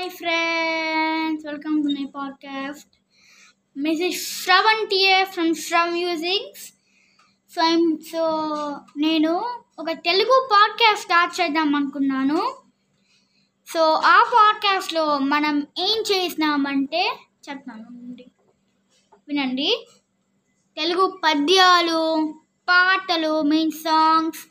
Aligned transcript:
Hi 0.00 0.10
friends 0.10 1.46
welcome 1.46 1.82
to 1.82 1.88
my 1.88 2.04
podcast 2.04 2.88
message 3.78 4.16
Shravan 4.16 4.86
TA 4.86 5.24
from 5.24 5.54
Shrav 5.54 5.92
musics 5.92 6.72
so 7.54 7.62
I'm 7.62 7.98
so 7.98 8.24
నేను 8.96 9.32
ఒక 9.78 9.90
Telugu 9.90 10.48
podcast 10.52 11.04
start 11.04 11.40
చేద్దాం 11.40 11.74
అనుకున్నాను. 11.74 12.54
So 13.66 13.80
ఆ 13.92 14.22
పాడ్కాస్ట్లో 14.22 15.18
మనం 15.18 15.66
ఏం 15.78 16.02
చేసినామంటే 16.12 17.16
చెప్తాను 17.50 18.14
వినండి. 19.28 19.86
తెలుగు 20.76 21.20
పద్యాలు 21.24 22.34
పాటలు 22.68 23.42
మీన్ 23.42 23.70
సాంగ్స్ 23.70 24.44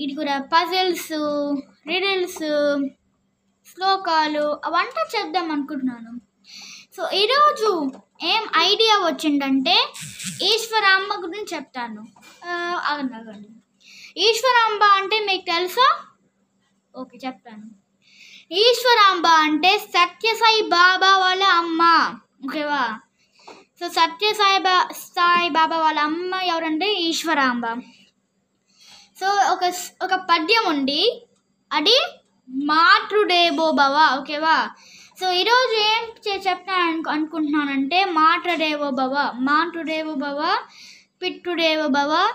ఇది 0.00 0.14
కూడా 0.14 0.48
పజిల్స్ 0.52 1.12
రిడిల్స్ 1.86 2.42
శ్లోకాలు 3.74 4.60
అవంతా 4.64 5.06
చెప్దాం 5.18 5.50
అనుకుంటున్నాను. 5.50 6.20
సో 6.96 7.10
ఈరోజు 7.10 7.92
ఏం 8.22 8.46
ఐడియా 8.56 8.96
వచ్చిందంటే 8.96 9.92
ఈశ్వరాంబ 10.42 11.26
గురించి 11.26 11.54
చెప్తాను. 11.54 12.06
ఆ, 12.44 13.06
ఈశ్వరాంబ 14.16 14.82
అంటే 14.82 15.20
మీకు 15.20 15.44
తెలుసా? 15.44 15.98
ఓకే 16.96 17.18
చెప్తాను. 17.26 17.88
ఈశ్వరాంబ 18.52 19.26
అంటే 19.26 19.78
సత్యసాయి 19.78 20.62
బాబా 20.62 21.16
వాళ్ళ 21.16 21.42
అమ్మ. 21.42 22.14
ఓకేవా? 22.44 22.98
సో 23.80 23.88
సత్యసాయి 23.88 24.58
బా 24.58 24.88
సాయి 24.92 25.50
బాబా 25.50 25.76
వాళ్ళ 25.78 26.00
అమ్మ 26.00 26.34
ఎవరంటే 26.34 26.94
ఈశ్వరాంబ. 26.94 27.66
సో 29.20 29.26
ఒక 29.26 29.72
ఒక 30.02 30.14
పద్యం 30.14 30.68
ఉంది. 30.68 31.26
అది 31.72 32.17
మాతృదేవో 32.50 33.70
భవ 33.70 34.16
ఓకేవా? 34.20 34.70
సో 35.20 35.32
ఈరోజు 35.32 35.80
ఏం 35.80 36.10
చే- 36.28 36.48
చెప్తాను 36.48 37.10
అనుకుంటున్నానంటే 37.10 38.04
మాతృదేవో 38.04 38.90
భవ 38.90 39.32
మాతృదేవో 39.34 40.14
భవ 40.14 40.58
పితృదేవో 41.22 41.86
భవ 41.86 42.32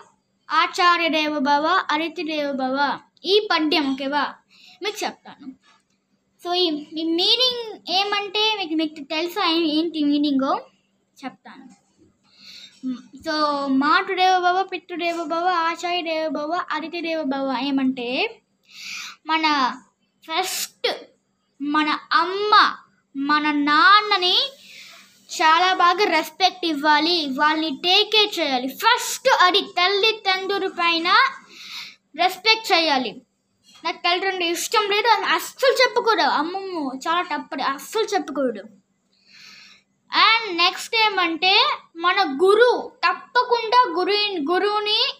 ఆచార్యదేవో 0.51 1.39
భవ 1.39 1.83
అతిథిదేవో 1.91 2.51
భవ. 2.53 2.99
ఈ 3.25 3.47
పద్యం 3.51 3.93
ఓకేవా? 3.93 4.33
మీకు 4.83 5.05
చెప్తాను. 5.05 5.53
సో 6.43 6.53
ఈ 6.53 6.65
ఈ 6.97 7.03
మీనింగ్ 7.03 7.91
ఏమంటే 7.97 8.55
మీకు 8.57 8.73
మీకు 8.73 9.03
తెలుసా 9.03 9.49
ఏంటి 9.49 10.03
మీనింగో? 10.03 10.61
చెప్తాను. 11.25 11.83
సో 13.23 13.67
మాతృదేవ 13.67 14.39
భవ 14.39 14.63
పితృదేవ 14.63 15.23
భవ 15.23 15.47
ఆచార్యదేవ 15.47 16.29
భవ 16.29 16.63
అరితిదేవో 16.71 17.23
భవ 17.23 17.57
ఏమంటే 17.61 18.41
మన 19.27 19.75
ఫస్ట్ 20.27 20.87
మన 21.61 21.99
అమ్మ 22.11 22.75
మన 23.15 23.51
నాన్నని 23.51 24.37
చాలా 25.31 25.73
బాగా 25.73 26.11
రెస్పెక్ట్ 26.11 26.65
ఇవ్వాలి 26.65 27.27
వాళ్ళని 27.39 27.69
టేక్ 27.69 28.11
కేర్ 28.11 28.39
చేయాలి. 28.39 28.67
ఫస్ట్ 28.67 29.29
అది 29.41 29.61
తల్లిదండ్రుల 29.61 30.67
పైన 30.67 31.07
రెస్పెక్ట్ 32.15 32.71
చేయాలి. 32.71 33.21
నాకు 33.85 33.97
తల్లిదండ్రులు 33.97 34.43
ఇష్టం 34.43 34.89
లేదు 34.91 35.07
అని 35.07 35.25
అస్సలు 35.25 35.75
చెప్పకూడదు. 35.83 36.27
అమ్మమ్మ 36.27 36.97
చాలా 37.07 37.21
తప్పదు 37.21 37.61
అస్సలు 37.61 38.03
చెప్పకూడదు. 38.03 38.63
అండ్ 40.11 40.57
నెక్స్ట్ 40.57 40.95
ఏమంటే 40.95 41.77
మన 41.95 42.21
గురువు 42.21 42.91
తప్పకుండా 43.07 43.93
గురు 43.93 44.11
గురువుని 44.51 45.13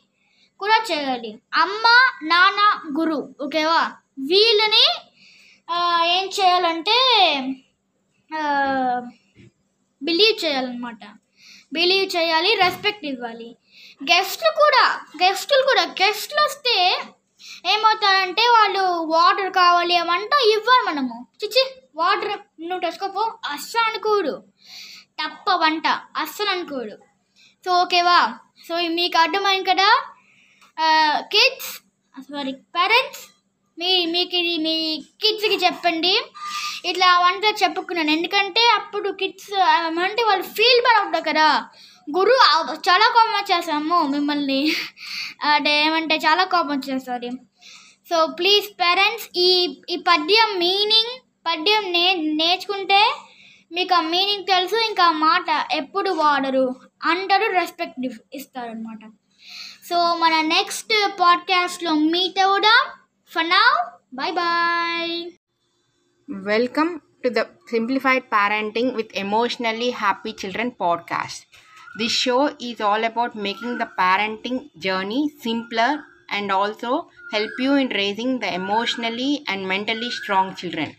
కూడా 0.60 0.86
చేయాలి. 0.92 1.40
అమ్మ 1.54 1.86
నాన్న 2.24 2.82
గురువు 3.02 3.36
ఓకేవా 3.42 3.92
వీళ్ళని 4.20 4.86
ఏం 6.18 6.26
చేయాలంటే 6.28 6.98
బిలీవ్ 10.04 10.46
చేయాలన్నమాట. 10.46 11.04
బిలీవ్ 11.74 12.16
చేయాలి 12.16 12.56
రెస్పెక్ట్ 12.56 13.06
ఇవ్వాలి. 13.06 13.58
గెస్ట్లు 14.04 14.52
కూడా 14.62 14.84
గెస్టులు 15.24 15.64
కూడా 15.64 15.84
గెస్ట్లు 16.02 16.42
వస్తే 16.42 16.76
ఏమవుతారంటే 17.74 18.42
వాళ్ళు 18.42 18.84
వాటర్ 19.14 19.52
కావాలి 19.54 19.94
ఏమంటా 19.94 20.38
ఇవ్వాలి 20.52 20.84
మనము. 20.88 21.28
చిచ్చి 21.44 21.64
వాటర్ 21.96 22.40
నువ్వు 22.62 22.80
తెచ్చుకోపో 22.80 23.38
అస్సలు 23.52 23.82
అనుకోడు. 23.90 24.44
తప్ప 25.24 25.52
వంట 25.52 25.88
అస్సలు 26.18 26.50
అనుకోడు. 26.50 26.96
సో 27.66 27.72
ఓకేవా 27.82 28.20
సో 28.68 28.76
మీకు 28.76 29.18
అర్థమైంది 29.18 29.70
కదా? 29.70 29.90
కిడ్స్ 31.34 31.72
సారీ 32.22 32.52
పేరెంట్స్ 32.52 33.22
మీ 33.80 34.06
మీకు 34.06 34.36
ఇది 34.36 34.64
మీ 34.64 35.04
కిడ్స్కి 35.22 35.66
చెప్పండి. 35.66 36.22
ఇట్లా 36.86 37.20
వంట 37.20 37.46
చెప్పుకున్నాను. 37.64 38.12
ఎందుకంటే 38.12 38.62
అప్పుడు 38.62 39.10
కిడ్స్ 39.10 39.54
అంటే 40.00 40.24
వాళ్ళు 40.24 40.44
ఫీల్ 40.44 40.82
బాగా 40.82 41.04
అవుతారు 41.04 41.24
కదా. 41.24 41.66
గురువు 42.18 42.74
చాలా 42.74 43.12
కోపం 43.14 43.32
వచ్చేసాము 43.32 44.08
మిమ్మల్ని. 44.08 44.76
అంటే 45.44 45.86
ఏమంటే 45.86 46.16
చాలా 46.16 46.44
కోపం 46.44 46.70
వచ్చేస్తుంది. 46.70 47.30
సో 48.10 48.26
ప్లీజ్ 48.26 48.68
పేరెంట్స్ 48.68 49.30
ఈ 49.36 49.82
ఈ 49.90 49.96
పద్యం 49.96 50.60
మీనింగ్ 50.60 51.20
పద్యం 51.48 51.92
నే 51.92 52.14
నేర్చుకుంటే 52.14 53.16
మీకు 53.72 53.94
ఆ 53.96 54.02
మీనింగ్ 54.02 54.44
తెలుసు. 54.44 54.76
ఇంకా 54.76 55.12
మాట 55.12 55.46
ఎప్పుడు 55.72 56.10
వాడరు. 56.10 56.76
అంటారు 57.04 57.52
రెస్పెక్ట్ 57.52 58.10
ఇస్తారనమాట 58.34 59.12
సో 59.90 60.16
మన 60.16 60.42
నెక్స్ట్ 60.42 61.22
పాడ్కాస్ట్లో 61.22 61.94
మీట్ 61.94 62.40
అవుదాం. 62.40 62.93
For 63.34 63.44
now, 63.44 63.74
bye 64.12 64.32
bye. 64.32 65.32
Welcome 66.28 67.02
to 67.24 67.30
the 67.30 67.48
Simplified 67.68 68.30
Parenting 68.30 68.94
with 68.94 69.14
Emotionally 69.14 69.92
Happy 69.92 70.34
Children 70.34 70.72
podcast. 70.74 71.46
This 71.98 72.12
show 72.12 72.48
is 72.60 72.82
all 72.82 73.06
about 73.06 73.36
making 73.36 73.78
the 73.78 73.90
parenting 73.98 74.70
journey 74.78 75.30
simpler 75.40 76.04
and 76.30 76.52
also 76.52 77.10
help 77.32 77.52
you 77.58 77.76
in 77.76 77.88
raising 77.88 78.40
the 78.40 78.54
emotionally 78.54 79.46
and 79.48 79.66
mentally 79.66 80.12
strong 80.12 80.56
children. 80.56 80.98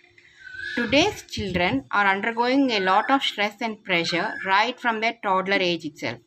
Today's 0.77 1.23
children 1.23 1.87
are 1.91 2.07
undergoing 2.07 2.71
a 2.73 2.81
lot 2.81 3.11
of 3.11 3.23
stress 3.23 3.57
and 3.61 3.85
pressure 3.85 4.35
right 4.47 4.81
from 4.81 5.01
their 5.01 5.19
toddler 5.23 5.59
age 5.61 5.85
itself. 5.85 6.21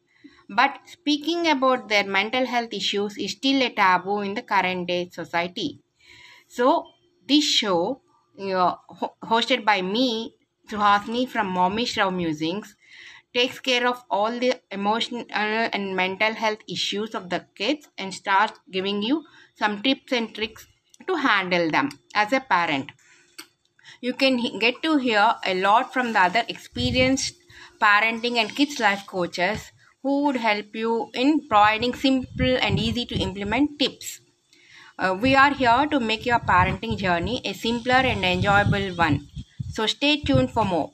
But 0.49 0.79
speaking 0.87 1.47
about 1.47 1.89
their 1.89 2.05
mental 2.05 2.45
health 2.45 2.73
issues 2.73 3.17
is 3.17 3.33
still 3.33 3.63
a 3.63 3.69
taboo 3.71 4.21
in 4.21 4.35
the 4.35 4.43
current 4.43 4.87
day 4.87 5.09
society. 5.11 5.81
So, 6.47 6.87
this 7.27 7.45
show, 7.45 8.01
uh, 8.39 8.75
ho- 8.89 9.15
hosted 9.23 9.63
by 9.65 9.81
me, 9.81 10.35
Suhasini 10.69 11.27
from 11.29 11.47
Mommy 11.47 11.85
Shrav 11.85 12.13
Musings, 12.13 12.75
takes 13.33 13.59
care 13.59 13.87
of 13.87 14.03
all 14.09 14.31
the 14.39 14.59
emotional 14.71 15.25
and 15.29 15.95
mental 15.95 16.33
health 16.33 16.59
issues 16.67 17.13
of 17.15 17.29
the 17.29 17.45
kids 17.55 17.87
and 17.97 18.13
starts 18.13 18.59
giving 18.71 19.01
you 19.03 19.23
some 19.55 19.81
tips 19.81 20.11
and 20.11 20.33
tricks 20.35 20.67
to 21.07 21.15
handle 21.15 21.69
them 21.69 21.89
as 22.15 22.33
a 22.33 22.39
parent. 22.41 22.91
You 24.01 24.13
can 24.13 24.57
get 24.57 24.81
to 24.81 24.97
hear 24.97 25.35
a 25.45 25.53
lot 25.53 25.93
from 25.93 26.11
the 26.11 26.19
other 26.21 26.43
experienced 26.47 27.35
parenting 27.79 28.37
and 28.37 28.55
kids 28.55 28.79
life 28.79 29.05
coaches 29.05 29.71
who 30.01 30.23
would 30.23 30.37
help 30.37 30.75
you 30.75 31.11
in 31.13 31.47
providing 31.47 31.93
simple 31.93 32.57
and 32.57 32.79
easy 32.79 33.05
to 33.05 33.15
implement 33.19 33.77
tips. 33.77 34.21
Uh, 34.99 35.15
we 35.21 35.35
are 35.35 35.53
here 35.53 35.85
to 35.91 35.99
make 35.99 36.25
your 36.25 36.39
parenting 36.39 36.97
journey 36.97 37.39
a 37.45 37.53
simpler 37.53 38.01
and 38.11 38.25
enjoyable 38.25 38.95
one. 38.95 39.27
So 39.69 39.85
stay 39.85 40.21
tuned 40.21 40.51
for 40.51 40.65
more. 40.65 40.91